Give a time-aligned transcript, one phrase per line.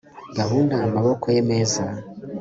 [0.37, 1.83] Gukanda amaboko ye meza